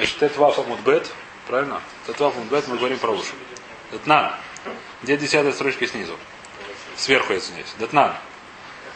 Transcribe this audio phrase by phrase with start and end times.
[0.00, 1.12] Значит, тетваф амудбет,
[1.46, 1.82] правильно?
[2.06, 3.32] Тетваф амудбет мы говорим про уши.
[3.92, 4.32] Детнан.
[5.02, 6.16] Где десятая строчка снизу?
[6.96, 7.74] Сверху, я извиняюсь.
[7.78, 8.14] Детнан.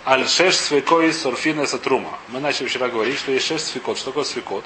[0.07, 2.19] Аль шеш свекой сурфина сатрума.
[2.29, 3.99] Мы начали вчера говорить, что есть шеш свекот.
[3.99, 4.65] Что такое свекот?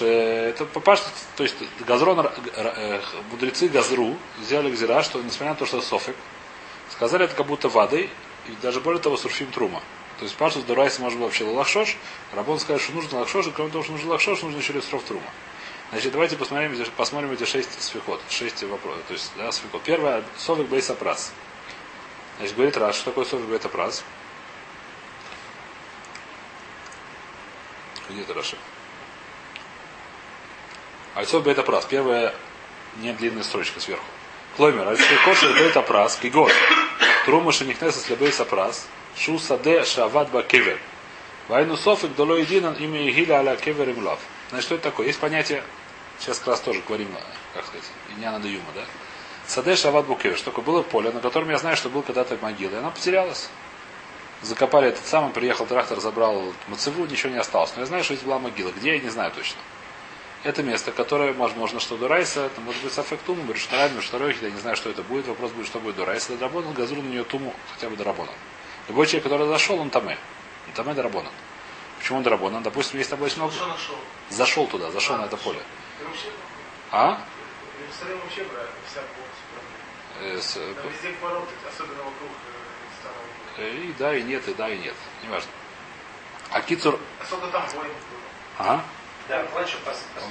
[0.00, 1.00] Это попаш,
[1.36, 1.54] то есть
[1.86, 3.00] газрон, э,
[3.30, 6.16] мудрецы газру сделали гзира, что несмотря на то, что софик,
[6.90, 8.10] сказали это как будто водой,
[8.48, 9.80] и даже более того, сурфим трума.
[10.18, 11.96] То есть паштус дурайса может быть вообще лахшош.
[12.34, 15.22] Рабон сказал, что нужно лахшош, и кроме того, что нужно лахшош, нужно еще лесров трума.
[15.90, 19.02] Значит, давайте посмотрим, посмотрим эти шесть свихот, шесть вопросов.
[19.08, 19.82] То есть, да, свихот.
[19.82, 21.32] Первое, совик бейсапрас.
[22.38, 24.04] Значит, говорит раз, что такое совик бейсапрас?
[28.08, 28.56] Где это Раши?
[31.14, 31.84] Альцов бейта прас.
[31.84, 32.32] Первая
[32.98, 34.04] не длинная строчка сверху.
[34.56, 34.86] Клоймер.
[34.86, 36.16] Альцов кошер бейта прас.
[36.16, 36.52] Кигот.
[37.26, 38.86] Трума шенихнеса слебейса прас.
[39.16, 40.78] Шу саде шават ба кевер.
[41.48, 44.20] Вайну софик доло единан имя Игиля аля кевер им лав.
[44.50, 45.08] Значит, что это такое?
[45.08, 45.64] Есть понятие,
[46.18, 47.08] сейчас как раз тоже говорим,
[47.54, 47.84] как сказать,
[48.16, 48.84] не надо юма, да?
[49.46, 50.36] Саде шават букевер.
[50.36, 50.64] Что такое?
[50.64, 52.72] Было поле, на котором я знаю, что был когда-то могила.
[52.72, 53.48] И она потерялась.
[54.42, 57.72] Закопали этот самый, приехал трактор, забрал мацеву, ничего не осталось.
[57.74, 58.70] Но я знаю, что здесь была могила.
[58.70, 59.58] Где, я не знаю точно.
[60.44, 64.50] Это место, которое, возможно, что Дурайса, это может быть Сафектуму, говорит, что Райм, что я
[64.50, 65.26] не знаю, что это будет.
[65.26, 66.36] Вопрос будет, что будет Дурайса.
[66.36, 68.34] Дорабонан, газру на нее туму, хотя бы Дорабонан.
[68.88, 70.18] Любой человек, который зашел, он таме.
[70.66, 71.32] Он таме Дорабонан.
[71.98, 72.62] Почему Дорабонан?
[72.62, 73.54] Допустим, есть тобой много.
[74.28, 75.60] Зашел туда, зашел на это поле.
[76.90, 77.20] А?
[80.20, 80.74] Э, с, э,
[83.58, 84.94] э, и да, и нет, и да, и нет.
[85.22, 85.50] Неважно.
[86.50, 86.98] А Кицур...
[87.20, 87.92] А сколько там воин
[88.58, 88.84] А?
[89.28, 89.44] Да,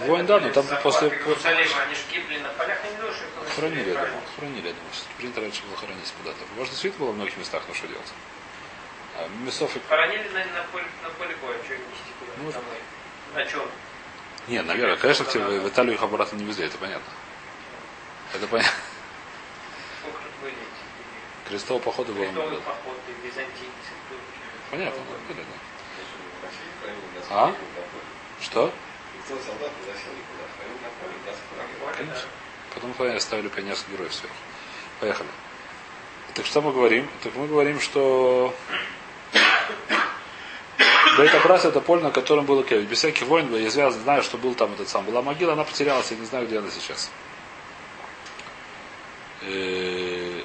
[0.08, 1.10] Воин, да, но там после...
[1.10, 4.22] Они же гибли на полях, не думаю, что Хранили, я думаю.
[4.36, 4.92] Хранили, я думаю.
[5.18, 6.40] Принято раньше было хранить куда-то.
[6.56, 8.12] Может, свет было в многих местах, но что делать?
[9.16, 9.72] А, мясов.
[9.88, 12.78] Хоронили на, на поле, на поле боя, что нести куда ну, домой.
[13.36, 13.70] На чем?
[14.48, 17.12] Нет, наверное, конечно, в, в Италию их обратно не везли, это понятно.
[18.34, 18.72] Это понятно.
[20.42, 20.54] Были?
[21.50, 23.92] Крестового похода было походы, византийцы.
[24.72, 25.58] Понятно, да, да, да.
[27.30, 27.56] А?
[28.42, 28.72] Что?
[31.98, 32.30] Конечно.
[32.74, 34.36] Потом оставили пионерских героев сверху.
[35.00, 35.30] Поехали.
[36.36, 37.10] Так что мы говорим?
[37.24, 38.56] Так мы говорим, что
[41.18, 42.88] Бейтабрас это поле, на котором было кевич.
[42.90, 45.06] Без всяких войн, я знаю, что был там этот сам.
[45.06, 47.12] Была могила, она потерялась, я не знаю, где она сейчас.
[49.42, 50.42] Э,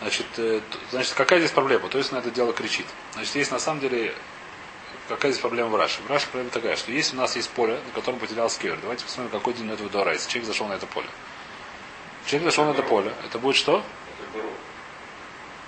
[0.00, 0.60] значит, э,
[0.90, 1.88] значит, какая здесь проблема?
[1.88, 2.86] То есть на это дело кричит.
[3.12, 4.14] Значит, есть на самом деле
[5.08, 6.00] какая здесь проблема в Раше?
[6.02, 9.04] В Раше проблема такая, что если у нас есть поле, на котором потерялся кевер, давайте
[9.04, 10.28] посмотрим, какой день этого дуарайса.
[10.28, 11.08] Человек зашел на это поле.
[12.26, 13.12] Человек зашел на это поле.
[13.24, 13.84] Это будет что?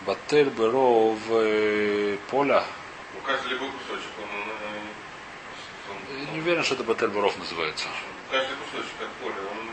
[0.06, 2.65] Батель Беро в э, поля.
[3.12, 7.89] Ну, каждый любой кусочек, он, он, Я не уверен, что это Батель Баров называется.
[8.31, 9.69] каждый кусочек, как поле, он...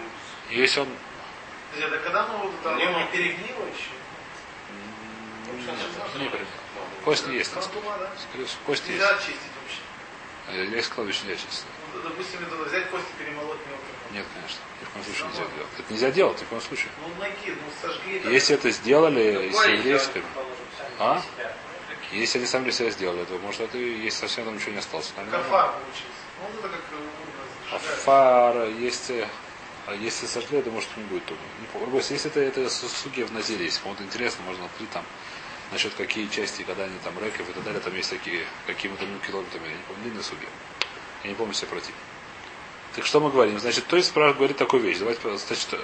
[0.50, 0.88] Если он...
[1.78, 3.08] Это когда ну, там Не, не ну.
[3.12, 3.94] перегнило еще?
[5.68, 6.48] Нет, не прям.
[7.06, 7.54] Кость не есть.
[7.54, 7.68] кость
[8.68, 8.90] есть.
[8.90, 9.82] Нельзя очистить вообще.
[10.48, 11.70] А Я из кладбища не честно.
[11.94, 13.93] Ну, допустим, это взять кости перемолоть мелко.
[14.14, 14.60] Нет, конечно.
[14.80, 15.72] Ни в коем случае нельзя делать.
[15.80, 16.90] Это нельзя делать, ни в коем случае.
[17.02, 17.10] Ну,
[18.24, 18.30] ну.
[18.32, 21.22] Если это сделали с Горе еврейским, сделали, положим, сами А?
[22.12, 24.78] если они сами для себя сделали, то может это и есть совсем там ничего не
[24.78, 25.12] осталось.
[25.32, 25.74] Кафар.
[26.62, 27.76] Ну.
[27.76, 29.28] Афар, если,
[30.00, 31.24] если сожгли, то может не будет.
[31.72, 35.04] Просто Если это, это суги в Назире, если кому-то интересно, можно открыть там
[35.72, 39.18] насчет какие части, когда они там рэков и так далее, там есть такие, какими-то ну,
[39.26, 40.48] километрами, я не помню, длинные суги.
[41.24, 41.94] Я не помню себе против.
[42.96, 43.60] Так что мы говорим?
[43.60, 45.00] Значит, то есть говорит такую вещь.
[45.00, 45.78] Давайте, значит, э,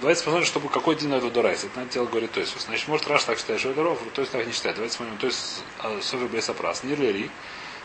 [0.00, 1.62] давайте посмотрим, чтобы какой на это дурайс.
[1.62, 2.60] Это надо дело говорит то есть.
[2.60, 4.74] Значит, может Раш так считает, что это ров, то есть так не считает.
[4.74, 5.62] Давайте смотрим, то есть
[6.02, 6.82] Софи Бейсапрас.
[6.82, 7.30] Нирлери.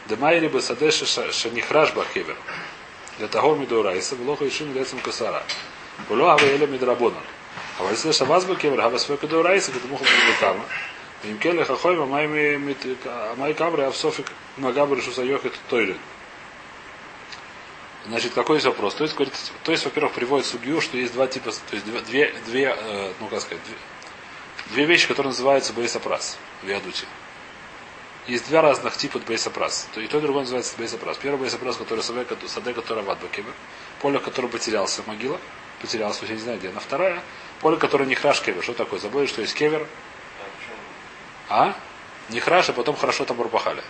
[0.07, 2.35] Демайри бы садеши шанихраш бахевер.
[3.19, 5.43] Для того мидурайса, влоха ишин лецем косара.
[6.09, 7.23] Було ава еле мидрабонан.
[7.79, 10.65] А если шабаз бахевер, хава свой кадурайса, где муху бахама.
[11.23, 12.05] Им келе хахой, а
[13.37, 14.25] май а в софик
[14.57, 15.97] магабры шусайохет тойлен.
[18.07, 18.95] Значит, какой есть вопрос?
[18.95, 19.33] То есть, говорит,
[19.63, 23.27] то есть, во-первых, приводит судью, что есть два типа, то есть две, две э, ну
[23.27, 23.75] как сказать, две,
[24.71, 27.05] две вещи, которые называются бейсапрас в Ядуте.
[28.27, 29.87] Есть два разных типа бейсапрас.
[29.93, 31.17] То и то, и другое называется бейсапрас.
[31.17, 33.51] Первый бейсапрас, который саде, саде который в Адбакебе,
[34.01, 35.37] поле, которое потерялся, могила,
[35.81, 36.69] потерялся, я не знаю где.
[36.71, 37.21] На вторая,
[37.59, 38.63] поле, которое не храш кевер.
[38.63, 38.99] Что такое?
[38.99, 39.87] Забыли, что есть кевер,
[41.49, 41.75] а?
[42.29, 43.83] Не храш, а потом хорошо там пропахали.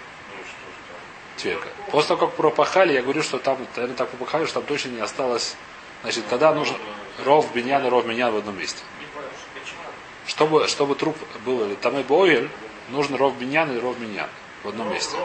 [1.44, 1.68] Тверка.
[1.92, 5.02] После того, как пропахали, я говорю, что там, наверное, так пропахали, что там точно не
[5.02, 5.56] осталось.
[6.02, 6.78] Значит, когда нужен
[7.26, 8.82] ров биньян и ров миньян в одном месте.
[10.26, 12.50] Чтобы, чтобы труп был или там и бойль,
[12.90, 14.30] нужен ров биньян или ров миньян
[14.64, 15.18] в одном месте.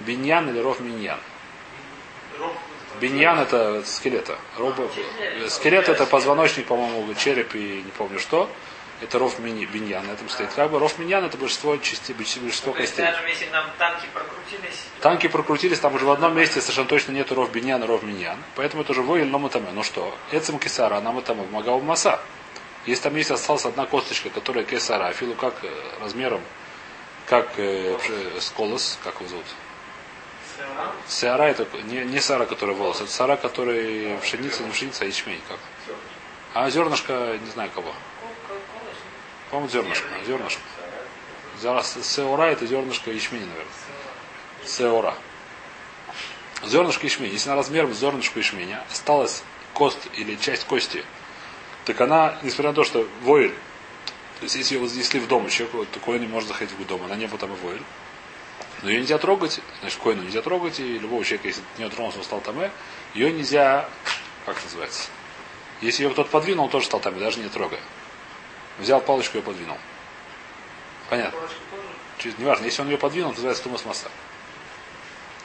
[0.00, 1.20] Биньян или ров миньян.
[2.98, 4.38] Биньян это скелета.
[4.56, 4.88] Роба,
[5.48, 8.48] скелет это позвоночник, по-моему, череп и не помню что.
[9.02, 10.52] Это ров биньян на этом стоит.
[10.52, 13.02] Как бы ров миньян это большинство частей, большинство костей.
[13.02, 17.34] даже если нам танки прокрутились, Танки прокрутились, там уже в одном месте совершенно точно нету
[17.34, 18.36] ров биньян ров миньян.
[18.56, 19.68] Поэтому это уже войль, но матаме.
[19.72, 22.20] Ну что, эцем кисара, а нам это магау маса.
[22.86, 25.68] Если там есть осталась одна косточка, которая кесара, афилу как э,
[26.00, 26.40] размером,
[27.26, 29.46] как э, пш- сколос, как его зовут?
[31.08, 35.40] Сеара это не, не сара, которая волос, это сара, который пшеница, не пшеница, а ячмень.
[35.48, 35.58] Как?
[36.52, 37.94] А зернышко, не знаю кого.
[39.50, 40.08] По-моему, зернышко.
[40.26, 40.62] Зернышко.
[42.02, 43.72] Сеора это зернышко ячмени, наверное.
[44.64, 45.14] Сеора.
[46.64, 47.32] Зернышко ячмени.
[47.32, 49.42] Если на размер зернышко ячменя осталась
[49.74, 51.04] кость или часть кости,
[51.84, 53.54] так она, несмотря на то, что войль,
[54.38, 57.16] то есть если ее вознесли в дом, еще такое не может заходить в дом, она
[57.16, 57.82] не там и войль.
[58.82, 62.24] Но ее нельзя трогать, значит, коину нельзя трогать, и любого человека, если не тронулся, он
[62.24, 62.70] стал таме,
[63.14, 63.88] ее нельзя,
[64.46, 65.08] как называется,
[65.82, 67.80] если ее кто-то подвинул, он тоже стал таме, даже не трогая.
[68.80, 69.76] Взял палочку и подвинул.
[71.08, 71.38] Понятно.
[72.18, 74.08] Через- Неважно, если он ее подвинул, называется тумус масса.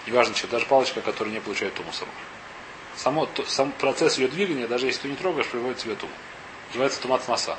[0.08, 2.08] Неважно, что даже палочка, которая не получает тумусом.
[2.96, 6.14] Само, то- сам процесс ее двигания, даже если ты не трогаешь, приводит тебе туму.
[6.70, 7.58] Называется тумат масса.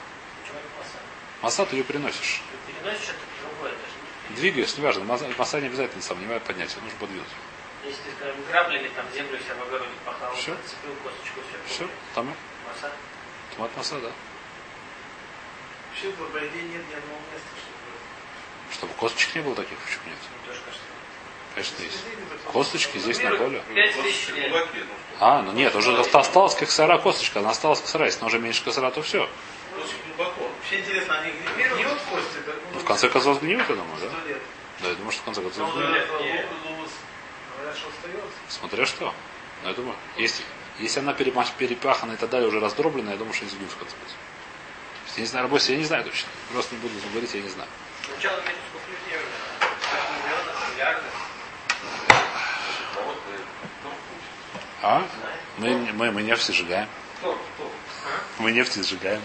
[1.42, 1.66] масса?
[1.66, 2.40] Ты ее переносишь.
[2.66, 4.36] Ты переносишь другое даже.
[4.40, 7.28] Двигаешь, неважно, масса, не обязательно сам, не поднять, ее нужно подвинуть.
[7.84, 10.54] Если ты, скажем, граблями там землю себя в огороде пахал, Всё.
[10.56, 11.74] зацепил косточку, все.
[11.74, 12.90] Все, там Масса.
[13.54, 14.10] тумат масса, да.
[15.96, 18.74] Вообще, по идее, нет ни одного места, чтобы...
[18.74, 20.18] Чтобы косточек не было таких, почему нет?
[20.46, 20.84] Тоже кажется.
[21.54, 22.52] Конечно, есть.
[22.52, 23.62] Косточки здесь на поле.
[23.68, 24.32] Ну что.
[25.20, 28.04] А, ну нет, уже осталась как сара косточка, она осталась как сара.
[28.04, 29.26] Если она уже меньше косара, то все.
[30.18, 32.38] Вообще интересно, они гниют кости?
[32.74, 34.10] Ну, в конце концов сгниют, я думаю, да?
[34.82, 36.46] Да, я думаю, что в конце концов Ну, Нет, нет.
[37.64, 38.36] остается.
[38.48, 39.14] Смотря что.
[39.62, 40.44] Но я думаю, если,
[40.78, 43.96] если она перепахана и так далее уже раздроблена, я думаю, что не сгниют в конце
[43.96, 44.16] концов.
[45.16, 46.28] Я не знаю, работе, я не знаю точно.
[46.52, 47.68] Просто не буду говорить, я не знаю.
[48.04, 48.40] Сначала
[50.76, 51.04] миллиардов.
[54.82, 55.02] А э?
[55.02, 55.08] А?
[55.56, 56.86] Мы, мы, мы нефть сжигаем.
[57.18, 57.38] Кто?
[58.38, 59.22] Мы нефть сжигаем.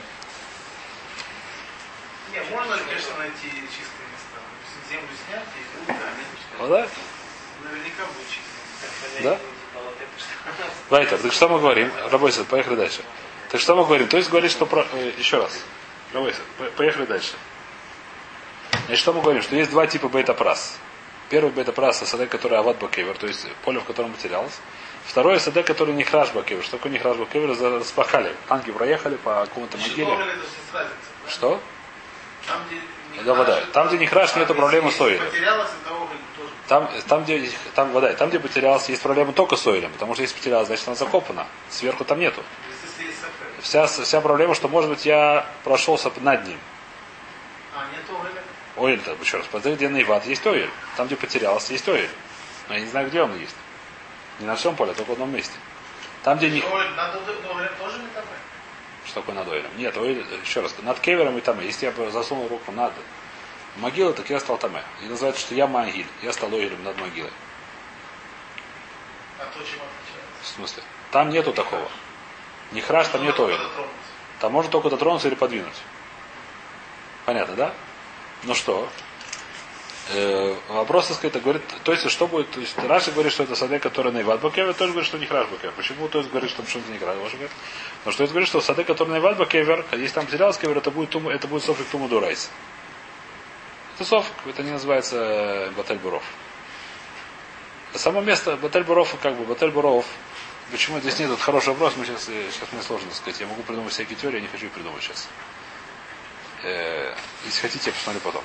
[2.31, 4.39] Не, можно, конечно, найти чистые места.
[4.89, 5.93] Землю снять и да,
[6.59, 6.87] Ну да?
[7.65, 9.23] наверняка будет чистые.
[9.23, 9.39] Да?
[10.89, 11.91] Вайтер, так что мы говорим?
[12.09, 13.03] Рабойся, поехали дальше.
[13.51, 14.07] Так что мы говорим?
[14.07, 14.85] То есть говорит, что про...
[14.93, 15.59] э, еще раз.
[16.77, 17.33] Поехали дальше.
[18.85, 19.41] Значит, что мы говорим?
[19.41, 20.77] Что есть два типа бета-прас.
[21.29, 24.57] Первый бета-прас саде, который ават бакевер, то есть поле, в котором потерялось.
[25.05, 26.63] Второй саде, который не храш бакевер.
[26.63, 27.49] Что такое не храш бакевер?
[27.79, 28.33] Распахали.
[28.47, 30.17] Танки проехали по какому-то могиле.
[31.27, 31.59] Что?
[32.47, 32.75] Там, где
[33.17, 33.61] не Да, вода.
[33.73, 35.25] Там, где не храш, нету проблемы с оилем.
[35.25, 36.07] Потерялась, это уголь
[36.37, 36.49] тоже.
[36.67, 39.91] Там, там, где, там, вода, там, где потерялась, есть проблема только с оилем.
[39.91, 41.47] Потому что если потерялась, значит она закопана.
[41.69, 42.43] Сверху там нету.
[43.61, 46.59] Вся, вся проблема, что, может быть, я прошелся над ним.
[47.75, 47.85] А,
[48.87, 50.69] нет так, еще раз, посмотри, где наиват есть оиль.
[50.97, 52.09] Там, где потерялся, есть оиль.
[52.67, 53.55] Но я не знаю, где он есть.
[54.39, 55.53] Не на всем поле, только в одном месте.
[56.23, 56.61] Там, где не...
[56.61, 58.23] Тоже не там?
[59.05, 59.69] Что такое над оилем?
[59.77, 61.59] Нет, оиль, еще раз, над кевером и там.
[61.61, 62.93] Если я бы засунул руку над
[63.77, 64.83] могилой, так я стал таме.
[65.03, 66.07] И называется, что я могиль.
[66.21, 67.31] Я стал оилем над могилой.
[69.39, 70.43] А то, чем отличается?
[70.43, 70.83] В смысле?
[71.11, 71.89] Там нету такого.
[72.71, 73.35] Не храш, там нет.
[73.35, 73.67] Дотронуться.
[74.39, 75.81] Там можно только дотронуться или подвинуть.
[77.25, 77.73] Понятно, да?
[78.43, 78.89] Ну что?
[80.13, 83.55] Э, вопрос, так сказать, говорит, то есть что будет, то есть Раши говорит, что это
[83.55, 85.73] саде, который на Иват Бакевер, тоже говорит, что не храш Бакевер.
[85.77, 87.49] Почему то есть говорит, что что-то не храш Бакевер?
[87.99, 90.91] Потому что это говорит, что саде, который на Иват Бакевер, если там потерялся кевер, это
[90.91, 92.49] будет, туму, это будет софик Туму Дурайс.
[93.95, 96.23] Это софик, это не называется Батель Буров.
[97.93, 100.05] Само место Батель Буров, как бы Батель Буров,
[100.69, 101.31] Почему здесь нет?
[101.31, 101.95] Это хороший вопрос.
[101.97, 103.39] Мы сейчас, э, сейчас мне сложно сказать.
[103.39, 105.27] Я могу придумать всякие теории, я не хочу их придумать сейчас.
[106.63, 107.13] Э,
[107.45, 108.43] если хотите, я посмотрю потом.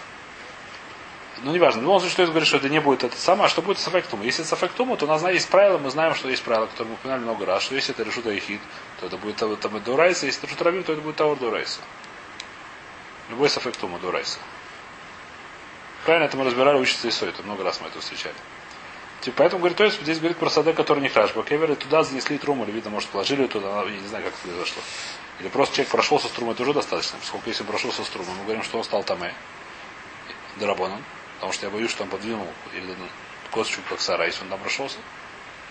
[1.43, 1.81] Ну, неважно.
[1.81, 3.79] В любом случае, что это говорит, что это не будет это самое, а что будет
[3.79, 4.25] с аффектумом.
[4.25, 6.93] Если это с аффектумом, то у нас есть правила, мы знаем, что есть правила, которые
[6.93, 8.61] мы упоминали много раз, что если это решута ехид,
[9.01, 11.81] то это будет там, там дурайса, если это решута равим, то это будет таур дурайса.
[13.29, 14.39] Любой с аффектума дурайса.
[16.05, 18.37] Правильно, это мы разбирали, учится Исой, это много раз мы это встречали.
[19.27, 21.35] Типа, поэтому говорит, то есть здесь говорит про саде, который не храш.
[21.35, 24.43] Бакевер, и туда занесли труму, или видно, может, положили туда, я не знаю, как это
[24.49, 24.83] произошло.
[25.41, 27.19] Или просто человек прошелся с трумой, это уже достаточно.
[27.19, 29.35] Поскольку если он прошелся с трумой, мы говорим, что он стал таме,
[30.57, 31.05] дарабоном,
[31.35, 32.97] потому что я боюсь, что он подвинул или
[33.51, 34.99] косточку как сара, если он там прошелся.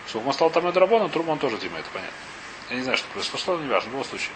[0.08, 2.18] Сколько он стал таме дарабоном, труму он тоже тима, это понятно.
[2.70, 4.32] Я не знаю, что произошло, не важно, в любом случае.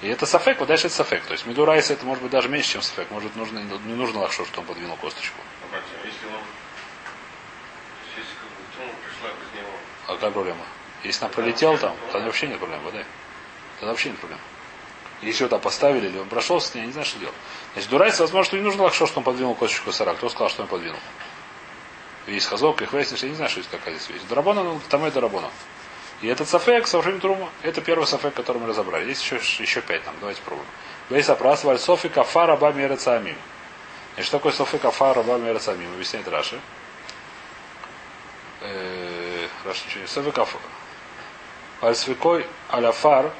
[0.00, 1.24] И это сафек, вот дальше это сафек.
[1.24, 3.10] То есть медурайса это может быть даже меньше, чем сафек.
[3.10, 5.36] Может нужно, не нужно лахшо, что он подвинул косточку.
[5.60, 6.40] Ну как, если он...
[8.16, 10.64] Если как бы трума пришла без него, А какая проблема?
[11.04, 13.04] Если она пролетела там, тогда вообще нет проблем, вода.
[13.78, 14.40] Тогда вообще нет проблем.
[15.22, 17.34] Если его там поставили, или он прошел с ней, я не знаю, что делать.
[17.72, 20.14] Значит, дурайс, возможно, что не нужно лакшо, что он подвинул косточку косара.
[20.14, 21.00] Кто сказал, что он подвинул?
[22.26, 24.22] Есть хазок, их выяснишь, я не знаю, что это какая здесь вещь.
[24.28, 25.50] Дарабона, ну, там это дарабона.
[26.20, 29.08] И этот сафек, Сафрим Трума, это первый сафек, который мы разобрали.
[29.08, 30.68] Есть еще, еще пять там, давайте попробуем.
[31.10, 33.36] Бейс Апрас, Валь Софи Кафара Бами Эрецамим.
[34.14, 35.92] Значит, что такое Софи Кафара Бами Эрецамим?
[35.92, 36.60] Объясняет Раши.
[38.60, 39.07] Э, Раши
[39.86, 40.06] ничего не.
[40.06, 40.62] Софи Кафара.
[41.82, 43.32] Аль свекой аляфар,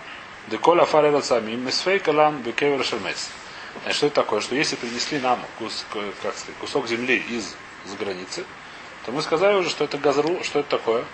[0.49, 3.29] деколь афар эрацамим, месфей калан бекевер шермец.
[3.83, 4.41] Значит, что это такое?
[4.41, 8.45] Что если принесли нам кус, как сказать, кусок земли из за границы,
[9.05, 11.05] то мы сказали уже, что это газру, что это такое.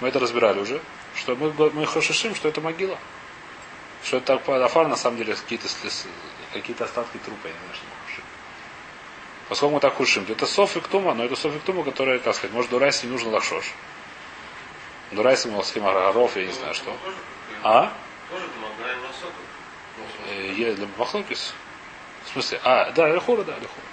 [0.00, 0.80] Мы это разбирали уже,
[1.14, 2.98] что мы, мы хошишим, что это могила.
[4.04, 5.68] Что это афар на самом деле какие-то
[6.52, 8.01] какие остатки трупа, я не знаю, что.
[9.52, 12.54] Поскольку мы так хушим, то это софик тума, но это софик тума, которая, как сказать,
[12.54, 13.74] может дурайс не нужно лахшош.
[15.10, 16.96] Дурайс ему схема горов, я не знаю что.
[17.62, 17.92] А?
[18.30, 19.34] Масоку.
[20.30, 21.52] Э, для Махлокис.
[22.24, 22.62] В смысле?
[22.64, 23.86] А, да, Лехура, да, Лехура.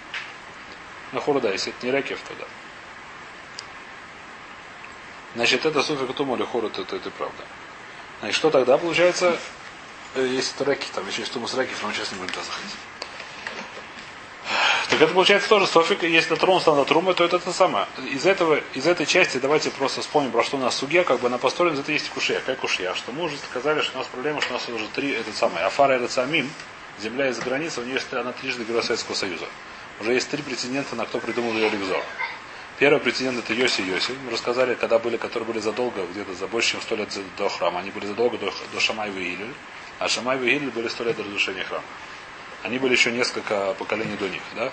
[1.11, 2.45] Лехура, да, если это не Рекев, то да.
[5.35, 7.43] Значит, это суфик тума Лехура, это, это, это правда.
[8.21, 9.37] Значит, что тогда получается,
[10.15, 12.45] э, если это Реки, там еще есть тумус Рекев, но мы сейчас не будем туда
[12.45, 12.75] заходить.
[14.89, 17.85] Так это получается тоже софик, если дотронулся на трумы, то это то самое.
[18.11, 21.27] Из этого, из этой части давайте просто вспомним, про что у нас суге, как бы
[21.27, 22.39] она построена, из этого есть кушья.
[22.39, 22.95] Какая кушья?
[22.95, 25.63] Что мы уже сказали, что у нас проблема, что у нас уже три, этот самый,
[25.63, 26.49] Афара и Самим,
[26.99, 29.45] земля из-за границы, у нее есть, она трижды герой Советского Союза.
[29.99, 32.03] Уже есть три претендента, на кто придумал ее Ригзор.
[32.79, 34.13] Первый претендент это Йоси Йоси.
[34.25, 37.81] Мы рассказали, когда были, которые были задолго, где-то за больше, чем сто лет до храма.
[37.81, 39.53] Они были задолго до, до Шамаева и Гилель.
[39.99, 41.83] А Шамаева и Гилель были сто лет до разрушения храма.
[42.63, 44.71] Они были еще несколько поколений до них, да?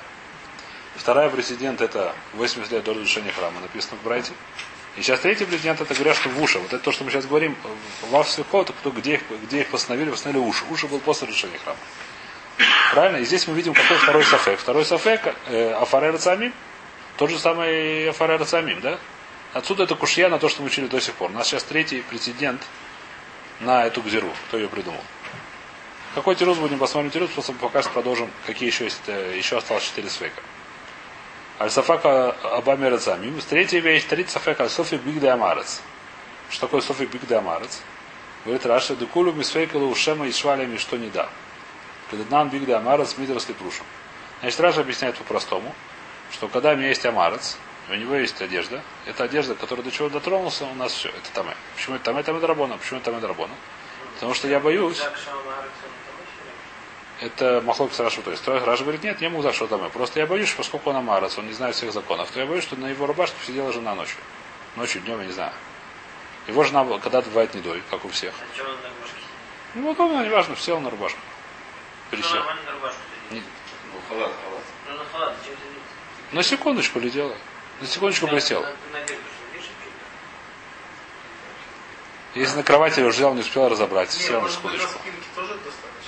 [0.96, 4.32] Вторая президент это 80 лет до разрушения храма, написано в Брайте.
[4.96, 6.58] И сейчас третий президент это говорят, что в уши.
[6.58, 7.54] Вот это то, что мы сейчас говорим,
[8.10, 10.64] во Всехот, кто, где, их, где их постановили, постановили уши.
[10.70, 11.78] Уши был после разрушения храма.
[12.92, 13.18] Правильно?
[13.18, 14.58] И здесь мы видим, какой второй сафек.
[14.58, 16.52] Второй сафек, э, Афарер Самим,
[17.18, 18.98] тот же самый Афарер Самим, да?
[19.52, 21.30] Отсюда это кушья на то, что мы учили до сих пор.
[21.30, 22.62] У нас сейчас третий президент
[23.60, 24.30] на эту гзиру.
[24.48, 25.00] Кто ее придумал?
[26.16, 30.08] Какой тирус будем посмотрим тирус, просто пока продолжим, какие еще есть, э, еще осталось четыре
[30.08, 30.40] свека.
[31.60, 33.38] Аль-Сафака Абамер Замим.
[33.42, 35.82] Третья вещь, третий Сафак Аль-Софи Биг де Амарец.
[36.48, 37.82] Что такое Софи Биг де Амарец?
[38.46, 41.28] Говорит Раша, Декулу Мисфейкалу Ушема и Швалями что не да.
[42.10, 43.84] Преднан Биг де Амарец Мидрос Лепрушем.
[44.40, 45.74] Значит, Раша объясняет по-простому,
[46.32, 47.58] что когда у меня есть Амарец,
[47.90, 51.46] у него есть одежда, это одежда, которая до чего дотронулся, у нас все, это там.
[51.74, 52.78] Почему это там, это Рабона?
[52.78, 53.52] Почему это там, это Рабона?
[54.14, 55.02] Потому что я боюсь,
[57.20, 58.22] это Махлок с Рашу.
[58.22, 59.88] То есть Раша говорит, нет, не могу что там.
[59.90, 62.76] Просто я боюсь, поскольку он Амарец, он не знает всех законов, то я боюсь, что
[62.76, 64.18] на его рубашке сидела жена ночью.
[64.76, 65.52] Ночью, днем, я не знаю.
[66.46, 68.34] Его жена, когда бывает недой, как у всех.
[68.38, 69.16] А чем он на рубашке?
[69.74, 71.18] Ну, вот он, неважно, сел на рубашку.
[72.10, 72.34] Пересел.
[72.44, 73.00] на рубашку.
[73.30, 74.62] Не- Ну, халат, халат.
[74.88, 75.34] Ну, на халат?
[76.32, 77.34] На секундочку летела.
[77.80, 78.64] На секундочку присел.
[82.34, 84.98] Если на кровати его взял, не успел разобрать, сел на секундочку.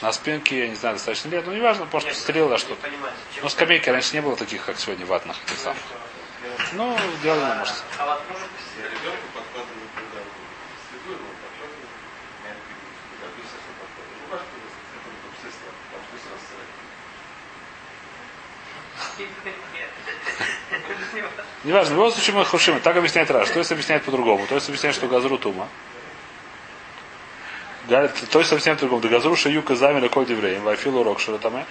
[0.00, 2.88] На спинке, я не знаю, достаточно лет, ну неважно, Нет, стрела что-то.
[2.88, 5.36] зачем Ну, скамейки раньше не было таких, как сегодня, ватных.
[5.44, 5.78] этих самых.
[6.72, 6.96] Ну,
[7.58, 7.58] может.
[7.60, 7.74] Может
[16.10, 16.68] что сразу сырать.
[21.64, 22.80] Неважно, в любом случае мы хушим.
[22.80, 23.50] Так объясняет Раш.
[23.50, 24.46] То есть объясняет по-другому.
[24.46, 25.68] То есть объясняет, что газру тума.
[27.88, 29.00] Говорит, То есть объясняет по-другому.
[29.00, 30.62] Да газру шаюка замеля коль девреем.
[30.62, 31.66] Вайфилу рок машинки.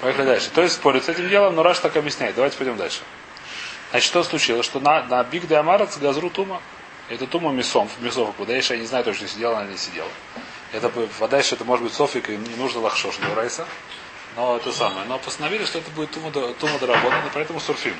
[0.00, 0.50] Поехали дальше.
[0.50, 2.34] То есть спорит с этим делом, но Раш так объясняет.
[2.36, 3.00] Давайте пойдем дальше.
[3.90, 4.64] Значит, что случилось?
[4.64, 6.62] Что на, на Биг де Амарац газру тума.
[7.10, 8.34] Это тума мясом, мясов.
[8.36, 10.08] Куда я не знаю точно, сидела она или не сидела.
[10.72, 10.88] Это
[11.36, 13.66] еще это может быть софик, и не нужно лахшош для райса.
[14.36, 15.04] Но это самое.
[15.06, 17.94] Но постановили, что это будет тума, тума доработана, поэтому сурфим.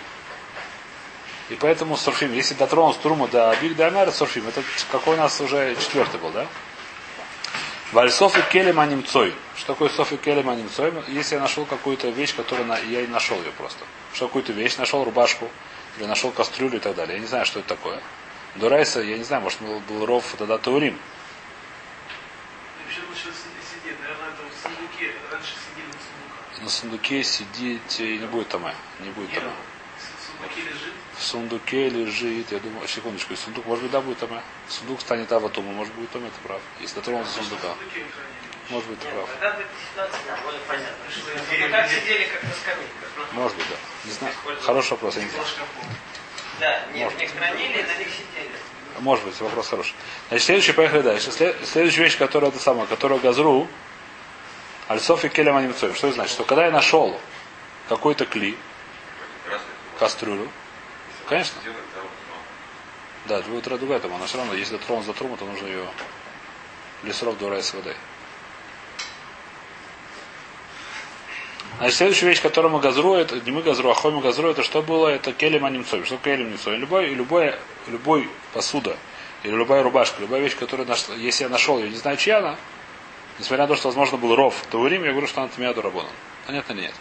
[1.52, 2.32] И поэтому сурфим.
[2.32, 4.49] Если дотронулся тума до Биг де Амарац, сурфим.
[4.49, 6.47] Это какой у нас уже четвертый был, да?
[7.92, 9.35] Вальсоф и келема немцой.
[9.54, 10.94] Что такое соф и келема немцой?
[11.09, 12.78] Если я нашел какую-то вещь, которую на...
[12.78, 13.85] я и нашел ее просто.
[14.14, 15.50] Что какую-то вещь, нашел рубашку,
[15.99, 17.16] или нашел кастрюлю и так далее.
[17.16, 18.00] Я не знаю, что это такое.
[18.54, 20.99] Дурайса, я не знаю, может был, был ров тогда Таурим.
[26.62, 28.64] На сундуке сидеть и не будет там.
[29.00, 29.52] Не будет там.
[31.16, 32.50] В сундуке лежит.
[32.52, 34.30] Я думаю, секундочку, сундук, может быть, да, будет там.
[34.68, 36.61] Сундук станет аватума, может быть, там это прав.
[36.80, 37.68] Если дотронулся сундука.
[38.70, 39.28] Может быть, ты прав.
[43.34, 43.76] Ну, Может быть, да.
[44.04, 44.34] Не знаю.
[44.62, 45.16] Хороший вопрос.
[45.16, 45.46] я не знаю.
[46.61, 47.18] Да, нет, Может.
[47.18, 48.50] не хранили, на них сидели.
[49.00, 49.94] Может быть, вопрос хороший.
[50.28, 51.32] Значит, следующий, поехали дальше.
[51.32, 53.66] След- Следующая вещь, которая это самое, которая газру,
[54.88, 55.94] альсофи келем анимцоем.
[55.94, 56.34] Что это значит?
[56.34, 57.18] Что когда я нашел
[57.88, 58.56] какой-то Красный.
[60.02, 60.49] Кастрюлю,
[61.28, 61.61] конечно,
[63.26, 65.87] да, это будет другая тема, но все равно, если тронут за труму, то нужно ее
[67.04, 67.94] лесров дурай с водой.
[71.78, 74.82] Значит, следующая вещь, которую мы газру, это не мы газру, а хоми газру, это что
[74.82, 75.06] было?
[75.06, 76.04] Это келем анимцой.
[76.04, 76.76] Что келем анимцой?
[76.78, 77.54] Любой, любой,
[77.87, 78.97] любой посуда
[79.44, 82.56] или любая рубашка, любая вещь, которую нашла, если я нашел ее, не знаю, чья она,
[83.38, 86.11] несмотря на то, что, возможно, был ров Таурим, я говорю, что она Тмиаду Рабонан.
[86.47, 86.94] Понятно или нет?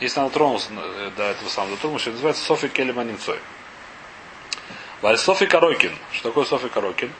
[0.00, 3.38] Если она тронулась э, до этого самого дотронулась, это называется Софи Келем Анимцой.
[5.02, 5.96] Валь Софи Корокин.
[6.12, 7.12] Что такое Софи Корокин?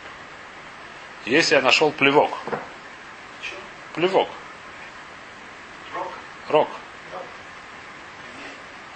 [1.25, 2.38] Если я нашел плевок.
[3.95, 4.28] Плевок.
[6.49, 6.69] Рок.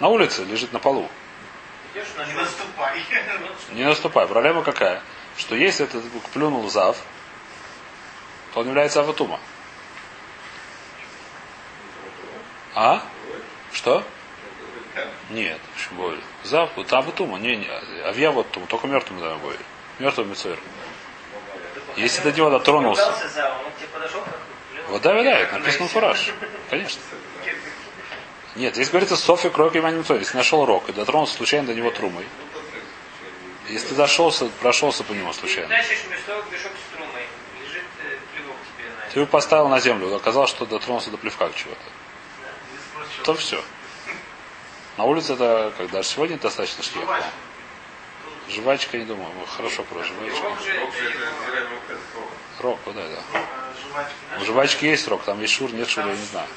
[0.00, 1.08] На улице лежит на полу.
[1.94, 3.02] Не наступай.
[3.72, 4.26] Не наступай.
[4.26, 5.02] Проблема какая?
[5.36, 6.96] Что если этот плюнул зав,
[8.52, 9.40] то он является аватума.
[12.74, 13.02] А?
[13.88, 14.04] Что?
[15.30, 15.60] Нет,
[15.92, 16.20] боль?
[16.44, 17.66] Зав, вот аватума, не, не,
[18.04, 19.56] авья вот тума, только мертвым даем боль.
[19.98, 20.58] Мертвым мецойр.
[21.96, 23.10] Если до него дотронулся.
[24.88, 26.32] К да, да, это написано фураж.
[26.68, 27.00] Конечно.
[28.56, 30.18] Нет, здесь говорится Софи Крок и Манимцой.
[30.18, 32.26] Если нашел рок и дотронулся случайно до него трумой.
[33.68, 35.74] Если ты дошелся, прошелся по нему случайно.
[39.12, 41.80] Ты его поставил на землю, оказалось, что дотронулся до плевка чего-то.
[43.24, 43.62] То все.
[44.98, 47.08] На улице это, как даже сегодня достаточно шлем.
[48.48, 50.46] Жвачка, не думаю, хорошо про жвачку.
[52.58, 54.40] Рок, да, да.
[54.40, 56.48] У жвачки есть рок, там есть шур, нет шура, я не знаю.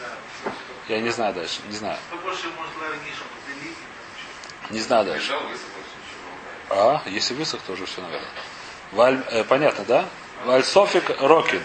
[0.88, 2.00] Я не знаю дальше, не знаю.
[4.71, 5.31] Не знаю дальше.
[6.71, 8.27] А, если высох, то уже все, наверное.
[8.94, 10.05] Валь, э, понятно, да?
[10.46, 11.61] Вальсофик Рокин.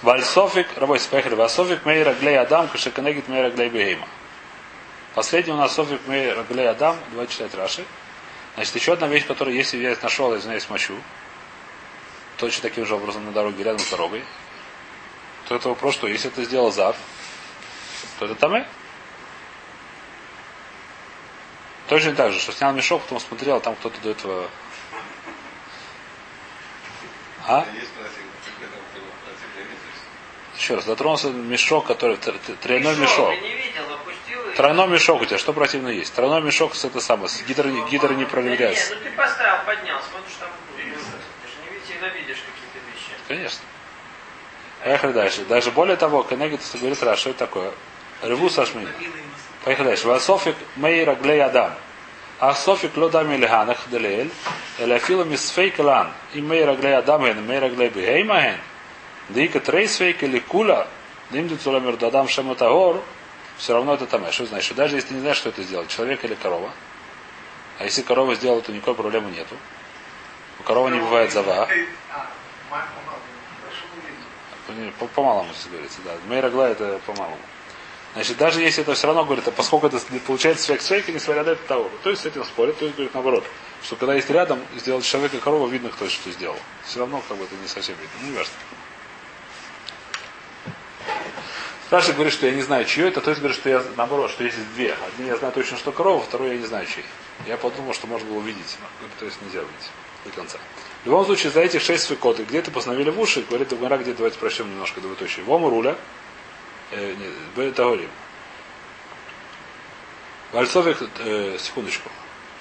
[0.00, 1.34] Вальсофик, рабочий, поехали.
[1.34, 4.08] Вальсофик Мейра Глей Адам, Кашеканегит Мейра Глей Бегейма.
[5.14, 7.84] Последний у нас Софик Мейра Глей Адам, давайте читать Раши.
[8.54, 10.94] Значит, еще одна вещь, которую, если я нашел, я извиняюсь, мочу,
[12.36, 14.24] точно таким же образом на дороге, рядом с дорогой,
[15.48, 16.96] то это вопрос, что если ты сделал зав,
[18.18, 18.66] то это тамэ.
[21.88, 24.48] Точно так же, что снял мешок, потом смотрел, а там кто-то до этого...
[27.48, 27.62] А?
[27.62, 27.70] Это.
[30.56, 32.16] Еще раз, дотронулся мешок, который...
[32.16, 33.30] тр- тр- Тройной Пришел, мешок.
[33.30, 34.49] Ты не видел, опустил и...
[34.60, 36.12] Тройной мешок у тебя, что противно есть?
[36.12, 38.90] Тройной мешок с это самое, с гидро, гидро не Да проверяется.
[38.90, 40.50] нет, ну ты поставил, поднял, смотришь там.
[41.86, 43.12] Всегда видишь какие-то вещи.
[43.26, 43.60] Конечно.
[44.84, 45.44] Поехали дальше.
[45.46, 47.72] Даже более того, Кенегит говорит, раз, что это такое?
[48.22, 48.86] Реву сашмин.
[49.64, 50.06] Поехали дальше.
[50.06, 51.72] Васофик мейра глей адам.
[52.38, 54.30] А софик лодам или ханах делель.
[54.78, 56.12] Или афила мисфейк лан.
[56.34, 58.60] И мейра глей адам ген, мейра глей бигейма ген.
[59.30, 60.86] Дика трейс фейк или кула.
[61.30, 63.00] Дим дицуламер дадам шематагор.
[63.60, 64.30] Все равно это там.
[64.32, 64.74] Что значит?
[64.74, 66.70] Даже если ты не знаешь, что это сделать, человек или корова.
[67.78, 69.54] А если корова сделала, то никакой проблемы нету.
[70.58, 71.68] У коровы не бывает зава.
[74.68, 76.12] Не, По- По-малому здесь говорится, да.
[76.26, 77.38] Мейрагла это по-малому.
[78.14, 81.50] Значит, даже если это все равно говорит, а поскольку это получается фейк фейка, несмотря на
[81.50, 81.90] это того.
[82.02, 83.44] То есть с этим спорят, то есть говорит наоборот.
[83.82, 86.56] Что когда есть рядом, сделать человека корову, видно, кто что сделал.
[86.84, 88.14] Все равно как бы это не совсем видно.
[88.22, 88.52] Ну, не важно.
[91.90, 94.44] Спрашивает, говорит, что я не знаю, чье это, то есть говорит, что я наоборот, что
[94.44, 94.94] есть две.
[95.12, 97.04] Один я знаю точно, что корова, второй я не знаю, чей.
[97.48, 98.78] Я подумал, что можно было увидеть.
[99.18, 99.90] То есть нельзя увидеть
[100.24, 100.58] до конца.
[101.02, 104.38] В любом случае, за этих шесть свекоты, где-то постановили в уши, говорит Гмара, где давайте
[104.38, 105.44] прочтем немножко двоеточие.
[105.44, 105.96] Вому руля,
[106.92, 107.80] э, нет.
[110.52, 112.08] Вальцовик, э, секундочку,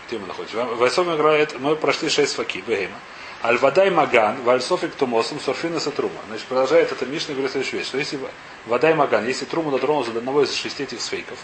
[0.07, 0.65] где мы находимся?
[0.65, 2.97] Вальцовик играет, мы прошли шесть факи, Бегема.
[3.41, 6.19] Альвадай Маган, Вальсофик Тумосом, Сурфина Сатрума.
[6.27, 8.19] Значит, продолжает это Мишна, говорит следующую вещь, что если
[8.65, 11.37] Вадай Маган, если Трума дотронулся до одного из шести этих сфейков,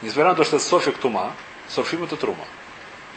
[0.00, 1.34] несмотря на то, что это Софик Тума,
[1.68, 2.46] Сурфим это Трума.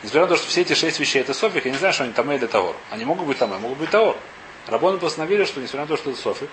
[0.03, 2.11] Несмотря на то, что все эти шесть вещей это Софик, я не знаю, что они
[2.11, 2.75] там или Таор.
[2.91, 4.17] Они могут быть там, а могут быть Таор.
[4.67, 6.49] Рабоны постановили, что несмотря на то, что это Софик,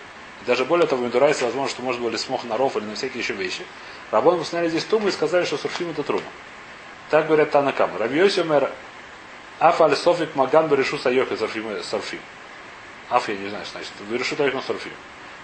[0.47, 3.33] даже более того, Мидурайса, возможно, что можно было смог на ров или на всякие еще
[3.33, 3.65] вещи,
[4.13, 6.23] Рабоны постановили здесь Туму и сказали, что Сурфим это Трума.
[7.11, 7.91] Так говорят Танакам.
[7.97, 8.71] Рабиоси мэр
[9.59, 11.83] Аф аль софик маган берешу сайоха сорфим.
[11.83, 12.21] сорфим.
[13.11, 13.93] Аф я не знаю, что значит.
[14.11, 14.93] Берешу сайоха сорфим.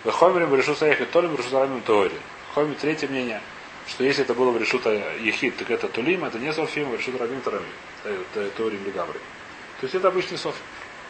[0.04, 2.16] Вехомерим берешу сайоха толим берешу зарамим тоори.
[2.54, 3.40] Хомер третье мнение,
[3.86, 4.90] что если это было в решута
[5.20, 7.66] ехид, так это тулим, это не сорфим, в решута рабим тарамим.
[8.04, 9.18] Это тоорим легавры.
[9.80, 10.62] То есть это обычный софик.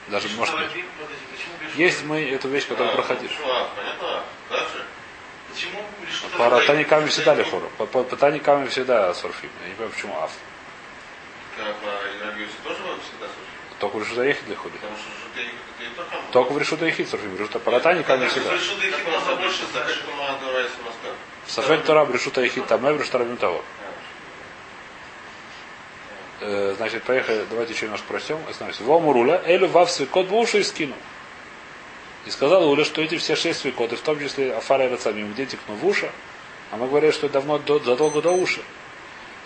[0.09, 0.85] Даже может быть.
[1.77, 3.31] Есть мы эту вещь, которую проходили.
[6.11, 7.71] Что По Ратани Каме всегда лихору.
[7.79, 9.51] По, по, по Тани Каме всегда сорфим.
[9.63, 10.33] Я не понимаю, почему аф.
[11.57, 12.53] Как по Инагиусе
[13.79, 14.73] Только в решута ехид лихури.
[14.75, 15.43] Потому что ты
[15.79, 17.37] ты и только в решута ехид сорфим.
[17.37, 18.51] Решута по Ратани Каме всегда.
[21.47, 23.65] Сафет Тора решута ехид там, в решута рабим того.
[26.41, 28.39] Э, Значит, поехали, давайте еще немножко прочтем.
[28.49, 28.83] Остановимся.
[28.83, 30.95] Вому руля, элю вав свекот буши и скину.
[32.27, 35.87] И сказал Уля, что эти все шесть свекоты, в том числе Афара и Рацамим, в
[35.87, 36.11] уши,
[36.71, 38.61] а мы говорили, что это давно до, задолго до уши.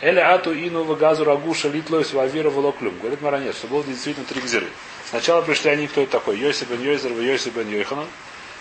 [0.03, 2.99] Эля ату ину газу рагуша литлоис вавира волоклюм.
[2.99, 4.67] Говорит Маранец, что было действительно три гзиры.
[5.09, 8.07] Сначала пришли они, кто это такой, Йосип бен Йозер, Йосип бен Йоханан,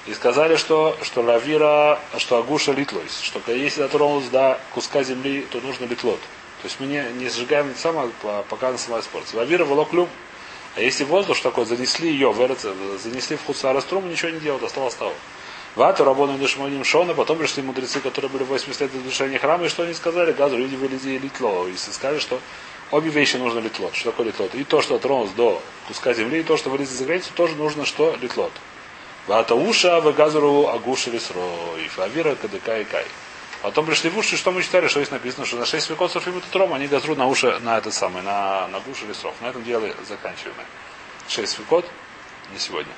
[0.05, 5.59] и сказали, что, что лавира, что агуша литлоис, что если дотронулся до куска земли, то
[5.61, 6.19] нужно литлот.
[6.61, 9.37] То есть мы не, не сжигаем это самое, по- пока она сама испортится.
[9.37, 10.09] Лавира волоклюм.
[10.75, 14.63] А если воздух такой, занесли ее, в Эрец- занесли в Хуцара струм, ничего не делают,
[14.63, 15.13] осталось того.
[15.75, 19.69] Вату Рабону Дешмоним Шона, потом пришли мудрецы, которые были 80 лет до разрушения храма, и
[19.69, 20.33] что они сказали?
[20.33, 21.65] Газу, люди вылези литло.
[21.67, 22.41] И сказали, что
[22.91, 23.95] обе вещи нужно литлот.
[23.95, 24.53] Что такое литлот?
[24.53, 27.85] И то, что тронулось до куска земли, и то, что вылезет за границу, тоже нужно
[27.85, 28.17] что?
[28.21, 28.51] Литлот.
[29.27, 33.05] Вата уша, в газуру агуши лисрой, фавира кадыка и кай.
[33.61, 36.37] Потом пришли в уши, что мы читали, что есть написано, что на 6 веков Софим
[36.37, 39.35] и Тутром они газрут на уши, на этот самый, на, на гуши лесов.
[39.39, 40.55] На этом деле заканчиваем.
[41.29, 41.85] 6 веков,
[42.51, 42.91] не сегодня.